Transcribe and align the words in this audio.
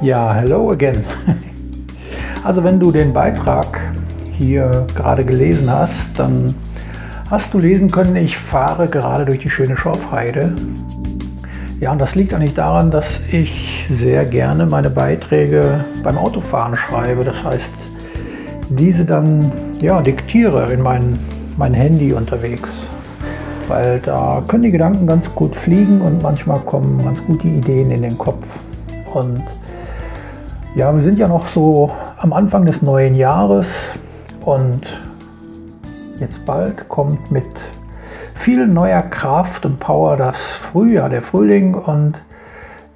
Ja, 0.00 0.32
hello 0.32 0.70
again. 0.70 1.04
Also 2.42 2.64
wenn 2.64 2.80
du 2.80 2.90
den 2.90 3.12
Beitrag 3.12 3.78
hier 4.32 4.86
gerade 4.94 5.26
gelesen 5.26 5.70
hast, 5.70 6.18
dann 6.18 6.54
hast 7.30 7.52
du 7.52 7.58
lesen 7.58 7.90
können, 7.90 8.16
ich 8.16 8.38
fahre 8.38 8.88
gerade 8.88 9.26
durch 9.26 9.40
die 9.40 9.50
schöne 9.50 9.76
Schorfheide. 9.76 10.54
Ja, 11.80 11.92
und 11.92 12.00
das 12.00 12.14
liegt 12.14 12.32
eigentlich 12.32 12.54
daran, 12.54 12.90
dass 12.90 13.20
ich 13.30 13.84
sehr 13.90 14.24
gerne 14.24 14.64
meine 14.64 14.88
Beiträge 14.88 15.84
beim 16.02 16.16
Autofahren 16.16 16.76
schreibe. 16.76 17.24
Das 17.24 17.44
heißt, 17.44 17.70
diese 18.70 19.04
dann 19.04 19.52
ja, 19.82 20.00
diktiere 20.00 20.72
in 20.72 20.80
mein, 20.80 21.18
mein 21.58 21.74
Handy 21.74 22.14
unterwegs. 22.14 22.86
Weil 23.66 24.00
da 24.00 24.42
können 24.48 24.62
die 24.62 24.70
Gedanken 24.70 25.06
ganz 25.06 25.32
gut 25.34 25.54
fliegen 25.54 26.00
und 26.00 26.22
manchmal 26.22 26.60
kommen 26.60 27.04
ganz 27.04 27.22
gute 27.26 27.48
Ideen 27.48 27.90
in 27.90 28.00
den 28.00 28.16
Kopf. 28.16 28.46
Und 29.12 29.42
ja, 30.74 30.94
wir 30.94 31.02
sind 31.02 31.18
ja 31.18 31.26
noch 31.26 31.48
so 31.48 31.90
am 32.18 32.32
Anfang 32.32 32.64
des 32.64 32.80
neuen 32.82 33.14
Jahres 33.16 33.90
und 34.44 34.82
jetzt 36.18 36.44
bald 36.46 36.88
kommt 36.88 37.30
mit 37.30 37.48
viel 38.34 38.66
neuer 38.66 39.02
Kraft 39.02 39.66
und 39.66 39.80
Power 39.80 40.16
das 40.16 40.38
Frühjahr, 40.38 41.08
der 41.08 41.22
Frühling 41.22 41.74
und 41.74 42.22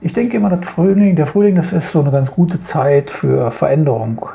ich 0.00 0.12
denke 0.12 0.36
immer, 0.36 0.50
das 0.50 0.68
Frühling, 0.68 1.14
der 1.14 1.26
Frühling, 1.26 1.54
das 1.54 1.72
ist 1.72 1.92
so 1.92 2.00
eine 2.00 2.10
ganz 2.10 2.30
gute 2.30 2.58
Zeit 2.58 3.08
für 3.08 3.52
Veränderung. 3.52 4.26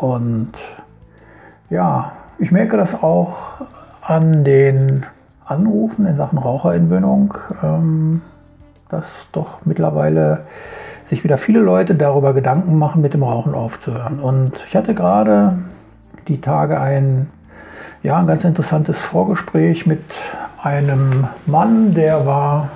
Und 0.00 0.52
ja, 1.70 2.12
ich 2.38 2.52
merke 2.52 2.76
das 2.76 2.94
auch 2.94 3.36
an 4.02 4.44
den 4.44 5.06
Anrufen 5.46 6.06
in 6.06 6.14
Sachen 6.14 6.36
Raucherentwöhnung, 6.36 7.34
ähm, 7.62 8.20
dass 8.90 9.26
doch 9.32 9.60
mittlerweile 9.64 10.44
sich 11.08 11.24
wieder 11.24 11.38
viele 11.38 11.60
Leute 11.60 11.94
darüber 11.94 12.34
Gedanken 12.34 12.76
machen, 12.78 13.00
mit 13.00 13.14
dem 13.14 13.22
Rauchen 13.22 13.54
aufzuhören. 13.54 14.20
Und 14.20 14.52
ich 14.68 14.76
hatte 14.76 14.94
gerade 14.94 15.58
die 16.28 16.40
Tage 16.40 16.78
ein, 16.80 17.28
ja, 18.02 18.18
ein 18.18 18.26
ganz 18.26 18.44
interessantes 18.44 19.00
Vorgespräch 19.00 19.86
mit 19.86 20.02
einem 20.62 21.26
Mann, 21.46 21.94
der 21.94 22.26
war 22.26 22.70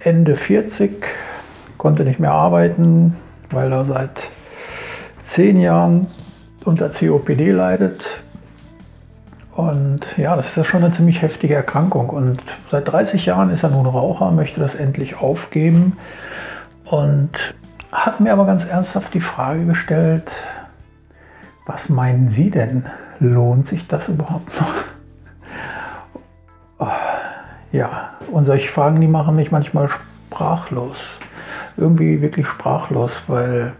Ende 0.00 0.36
40, 0.36 1.04
konnte 1.76 2.04
nicht 2.04 2.18
mehr 2.18 2.32
arbeiten, 2.32 3.16
weil 3.50 3.72
er 3.72 3.84
seit 3.84 4.30
zehn 5.22 5.60
Jahren 5.60 6.06
unter 6.64 6.88
COPD 6.88 7.50
leidet. 7.50 8.06
Und 9.54 10.06
ja, 10.16 10.34
das 10.34 10.48
ist 10.48 10.56
ja 10.56 10.64
schon 10.64 10.82
eine 10.82 10.92
ziemlich 10.92 11.20
heftige 11.20 11.54
Erkrankung. 11.54 12.08
Und 12.08 12.40
seit 12.70 12.90
30 12.90 13.26
Jahren 13.26 13.50
ist 13.50 13.62
er 13.64 13.70
nun 13.70 13.84
Raucher, 13.84 14.30
möchte 14.30 14.60
das 14.60 14.74
endlich 14.74 15.20
aufgeben 15.20 15.98
und 16.92 17.30
hat 17.90 18.20
mir 18.20 18.34
aber 18.34 18.44
ganz 18.44 18.66
ernsthaft 18.66 19.14
die 19.14 19.20
Frage 19.20 19.64
gestellt, 19.64 20.30
was 21.64 21.88
meinen 21.88 22.28
Sie 22.28 22.50
denn? 22.50 22.84
Lohnt 23.18 23.66
sich 23.66 23.86
das 23.86 24.08
überhaupt 24.08 24.60
noch? 24.60 24.74
Oh, 26.80 26.86
ja, 27.72 28.10
und 28.30 28.44
solche 28.44 28.68
Fragen, 28.68 29.00
die 29.00 29.08
machen 29.08 29.36
mich 29.36 29.50
manchmal 29.50 29.88
sprachlos. 29.88 31.18
Irgendwie 31.78 32.20
wirklich 32.20 32.46
sprachlos, 32.46 33.22
weil 33.26 33.72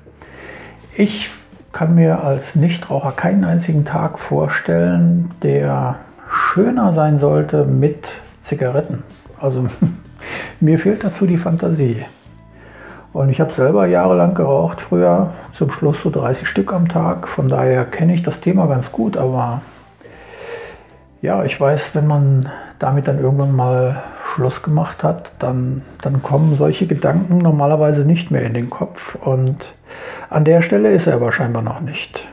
ich 0.96 1.28
kann 1.72 1.94
mir 1.94 2.24
als 2.24 2.54
Nichtraucher 2.54 3.12
keinen 3.12 3.44
einzigen 3.44 3.84
Tag 3.84 4.18
vorstellen, 4.18 5.30
der 5.42 5.96
schöner 6.30 6.94
sein 6.94 7.18
sollte 7.18 7.66
mit 7.66 8.08
Zigaretten. 8.40 9.02
Also 9.38 9.66
mir 10.60 10.78
fehlt 10.78 11.04
dazu 11.04 11.26
die 11.26 11.36
Fantasie. 11.36 12.06
Und 13.12 13.28
ich 13.28 13.40
habe 13.40 13.52
selber 13.52 13.86
jahrelang 13.86 14.34
geraucht 14.34 14.80
früher, 14.80 15.30
zum 15.52 15.70
Schluss 15.70 16.00
so 16.02 16.10
30 16.10 16.48
Stück 16.48 16.72
am 16.72 16.88
Tag. 16.88 17.28
Von 17.28 17.48
daher 17.48 17.84
kenne 17.84 18.14
ich 18.14 18.22
das 18.22 18.40
Thema 18.40 18.66
ganz 18.66 18.90
gut, 18.90 19.16
aber 19.16 19.60
ja, 21.20 21.44
ich 21.44 21.60
weiß, 21.60 21.94
wenn 21.94 22.06
man 22.06 22.48
damit 22.78 23.06
dann 23.06 23.20
irgendwann 23.20 23.54
mal 23.54 24.02
Schluss 24.34 24.62
gemacht 24.62 25.04
hat, 25.04 25.32
dann, 25.38 25.82
dann 26.00 26.22
kommen 26.22 26.56
solche 26.56 26.86
Gedanken 26.86 27.38
normalerweise 27.38 28.04
nicht 28.04 28.30
mehr 28.30 28.42
in 28.42 28.54
den 28.54 28.70
Kopf. 28.70 29.14
Und 29.16 29.56
an 30.30 30.44
der 30.44 30.62
Stelle 30.62 30.90
ist 30.90 31.06
er 31.06 31.14
aber 31.14 31.32
scheinbar 31.32 31.62
noch 31.62 31.80
nicht. 31.80 32.26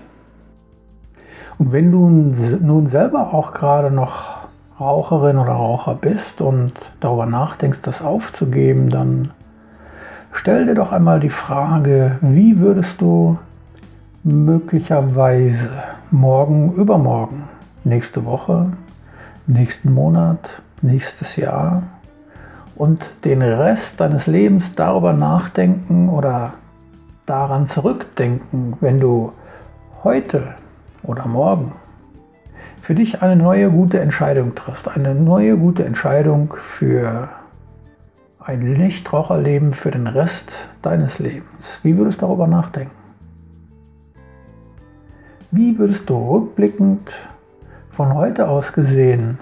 Und 1.57 1.73
wenn 1.73 1.91
du 1.91 2.07
nun 2.07 2.87
selber 2.87 3.33
auch 3.33 3.53
gerade 3.53 3.91
noch 3.91 4.37
Raucherin 4.79 5.37
oder 5.37 5.51
Raucher 5.51 5.95
bist 5.95 6.39
und 6.39 6.71
darüber 7.01 7.25
nachdenkst, 7.25 7.81
das 7.81 8.01
aufzugeben, 8.01 8.89
dann 8.89 9.31
Stell 10.31 10.65
dir 10.65 10.75
doch 10.75 10.91
einmal 10.91 11.19
die 11.19 11.29
Frage, 11.29 12.17
wie 12.21 12.59
würdest 12.59 13.01
du 13.01 13.37
möglicherweise 14.23 15.69
morgen, 16.11 16.73
übermorgen, 16.73 17.43
nächste 17.83 18.25
Woche, 18.25 18.71
nächsten 19.47 19.93
Monat, 19.93 20.61
nächstes 20.81 21.35
Jahr 21.35 21.83
und 22.75 23.09
den 23.25 23.41
Rest 23.41 23.99
deines 23.99 24.27
Lebens 24.27 24.75
darüber 24.75 25.13
nachdenken 25.13 26.09
oder 26.09 26.53
daran 27.25 27.67
zurückdenken, 27.67 28.73
wenn 28.79 28.99
du 28.99 29.33
heute 30.03 30.55
oder 31.03 31.27
morgen 31.27 31.73
für 32.81 32.95
dich 32.95 33.21
eine 33.21 33.35
neue 33.35 33.69
gute 33.69 33.99
Entscheidung 33.99 34.55
triffst, 34.55 34.87
eine 34.87 35.13
neue 35.13 35.57
gute 35.57 35.85
Entscheidung 35.85 36.55
für 36.59 37.29
ein 38.49 38.61
Nichtraucherleben 38.61 39.75
für 39.75 39.91
den 39.91 40.07
Rest 40.07 40.51
deines 40.81 41.19
Lebens. 41.19 41.79
Wie 41.83 41.95
würdest 41.95 42.19
du 42.19 42.25
darüber 42.25 42.47
nachdenken? 42.47 42.95
Wie 45.51 45.77
würdest 45.77 46.09
du 46.09 46.17
rückblickend 46.17 47.11
von 47.91 48.15
heute 48.15 48.49
aus 48.49 48.73
gesehen, 48.73 49.37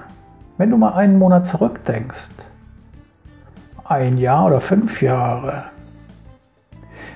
wenn 0.57 0.71
du 0.71 0.77
mal 0.77 0.91
einen 0.91 1.19
Monat 1.19 1.45
zurückdenkst, 1.45 2.31
ein 3.85 4.17
Jahr 4.17 4.47
oder 4.47 4.59
fünf 4.59 5.01
Jahre, 5.01 5.63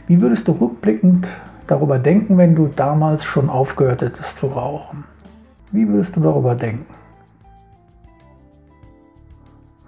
wie 0.08 0.22
würdest 0.22 0.48
du 0.48 0.54
rückblickend 0.54 1.28
darüber 1.68 2.00
denken, 2.00 2.38
wenn 2.38 2.56
du 2.56 2.68
damals 2.68 3.26
schon 3.26 3.50
aufgehört 3.50 4.02
hättest 4.02 4.38
zu 4.38 4.48
rauchen? 4.48 5.04
Wie 5.74 5.86
würdest 5.90 6.16
du 6.16 6.22
darüber 6.22 6.56
denken? 6.56 6.86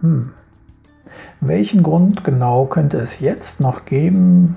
Hm. 0.02 0.34
Welchen 1.46 1.84
Grund 1.84 2.24
genau 2.24 2.66
könnte 2.68 3.00
es 3.00 3.20
jetzt 3.20 3.60
noch 3.60 3.84
geben, 3.84 4.56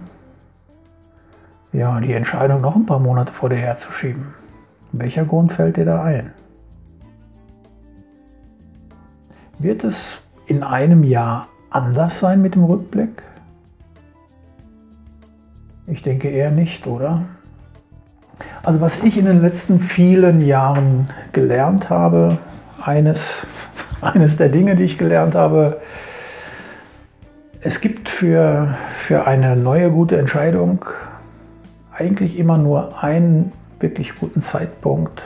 ja, 1.72 1.98
die 1.98 2.12
Entscheidung 2.12 2.60
noch 2.60 2.76
ein 2.76 2.86
paar 2.86 3.00
Monate 3.00 3.32
vor 3.32 3.48
dir 3.48 3.56
herzuschieben? 3.56 4.28
Welcher 4.92 5.24
Grund 5.24 5.52
fällt 5.52 5.78
dir 5.78 5.84
da 5.84 6.04
ein? 6.04 6.30
Wird 9.58 9.82
es 9.82 10.18
in 10.46 10.62
einem 10.62 11.02
Jahr 11.02 11.48
anders 11.70 12.20
sein 12.20 12.40
mit 12.40 12.54
dem 12.54 12.62
Rückblick? 12.62 13.20
Ich 15.88 16.02
denke 16.02 16.28
eher 16.28 16.52
nicht, 16.52 16.86
oder? 16.86 17.22
Also 18.62 18.80
was 18.80 19.02
ich 19.02 19.18
in 19.18 19.24
den 19.24 19.40
letzten 19.40 19.80
vielen 19.80 20.40
Jahren 20.40 21.08
gelernt 21.32 21.90
habe, 21.90 22.38
eines, 22.80 23.44
eines 24.02 24.36
der 24.36 24.50
Dinge, 24.50 24.76
die 24.76 24.84
ich 24.84 24.98
gelernt 24.98 25.34
habe, 25.34 25.80
es 27.60 27.80
gibt 27.80 28.08
für, 28.08 28.74
für 28.92 29.26
eine 29.26 29.56
neue 29.56 29.90
gute 29.90 30.18
Entscheidung 30.18 30.84
eigentlich 31.92 32.38
immer 32.38 32.58
nur 32.58 33.02
einen 33.02 33.52
wirklich 33.80 34.16
guten 34.16 34.42
Zeitpunkt. 34.42 35.22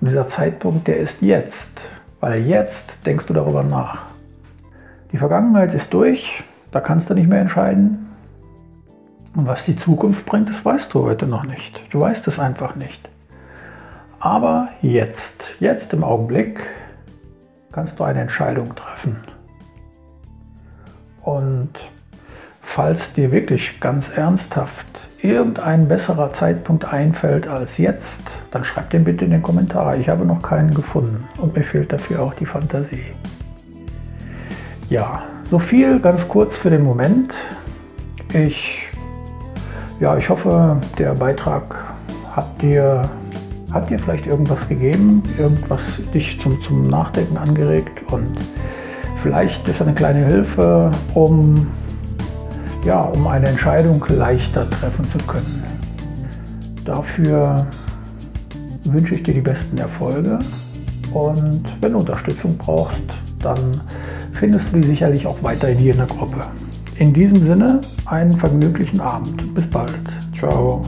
Und 0.00 0.08
dieser 0.08 0.26
Zeitpunkt, 0.26 0.88
der 0.88 0.96
ist 0.98 1.22
jetzt, 1.22 1.80
weil 2.20 2.42
jetzt 2.42 3.06
denkst 3.06 3.26
du 3.26 3.34
darüber 3.34 3.62
nach. 3.62 4.06
Die 5.12 5.18
Vergangenheit 5.18 5.74
ist 5.74 5.92
durch, 5.92 6.42
da 6.70 6.80
kannst 6.80 7.10
du 7.10 7.14
nicht 7.14 7.28
mehr 7.28 7.40
entscheiden. 7.40 8.06
Und 9.34 9.46
was 9.46 9.64
die 9.64 9.76
Zukunft 9.76 10.26
bringt, 10.26 10.48
das 10.48 10.64
weißt 10.64 10.92
du 10.92 11.02
heute 11.02 11.26
noch 11.26 11.44
nicht. 11.44 11.80
Du 11.90 12.00
weißt 12.00 12.26
es 12.28 12.38
einfach 12.38 12.76
nicht. 12.76 13.08
Aber 14.20 14.68
jetzt, 14.82 15.54
jetzt 15.58 15.92
im 15.92 16.04
Augenblick, 16.04 16.60
kannst 17.72 17.98
du 17.98 18.04
eine 18.04 18.20
Entscheidung 18.20 18.74
treffen. 18.74 19.16
Und 21.22 21.70
falls 22.62 23.12
dir 23.12 23.30
wirklich 23.32 23.80
ganz 23.80 24.16
ernsthaft 24.16 24.86
irgendein 25.22 25.86
besserer 25.86 26.32
Zeitpunkt 26.32 26.84
einfällt 26.84 27.46
als 27.46 27.78
jetzt, 27.78 28.20
dann 28.50 28.64
schreib 28.64 28.90
den 28.90 29.04
bitte 29.04 29.24
in 29.24 29.30
den 29.30 29.42
Kommentar. 29.42 29.96
Ich 29.96 30.08
habe 30.08 30.24
noch 30.24 30.42
keinen 30.42 30.74
gefunden 30.74 31.26
und 31.38 31.56
mir 31.56 31.62
fehlt 31.62 31.92
dafür 31.92 32.22
auch 32.22 32.34
die 32.34 32.46
Fantasie. 32.46 33.04
Ja, 34.90 35.22
so 35.48 35.58
viel 35.58 36.00
ganz 36.00 36.26
kurz 36.26 36.56
für 36.56 36.70
den 36.70 36.82
Moment. 36.82 37.32
Ich, 38.32 38.82
ja, 40.00 40.16
ich 40.16 40.28
hoffe, 40.28 40.80
der 40.98 41.14
Beitrag 41.14 41.86
hat 42.32 42.60
dir, 42.60 43.02
hat 43.72 43.90
dir 43.90 43.98
vielleicht 43.98 44.26
irgendwas 44.26 44.68
gegeben, 44.68 45.22
irgendwas 45.38 45.80
dich 46.12 46.40
zum, 46.40 46.60
zum 46.62 46.88
Nachdenken 46.88 47.36
angeregt 47.36 48.02
und 48.12 48.38
Vielleicht 49.22 49.66
ist 49.68 49.80
eine 49.80 49.94
kleine 49.94 50.24
Hilfe, 50.26 50.90
um 51.14 51.66
ja, 52.84 53.02
um 53.02 53.26
eine 53.28 53.46
Entscheidung 53.46 54.04
leichter 54.08 54.68
treffen 54.68 55.04
zu 55.04 55.18
können. 55.26 55.62
Dafür 56.84 57.66
wünsche 58.84 59.14
ich 59.14 59.22
dir 59.22 59.34
die 59.34 59.40
besten 59.40 59.78
Erfolge 59.78 60.40
und 61.12 61.62
wenn 61.80 61.92
du 61.92 61.98
Unterstützung 61.98 62.56
brauchst, 62.58 63.04
dann 63.38 63.80
findest 64.32 64.72
du 64.72 64.80
die 64.80 64.88
sicherlich 64.88 65.26
auch 65.26 65.40
weiterhin 65.42 65.78
hier 65.78 65.92
in 65.92 65.98
der 65.98 66.06
Gruppe. 66.06 66.44
In 66.96 67.12
diesem 67.12 67.46
Sinne, 67.46 67.80
einen 68.06 68.32
vergnüglichen 68.32 69.00
Abend. 69.00 69.54
Bis 69.54 69.68
bald. 69.70 70.00
Ciao. 70.36 70.82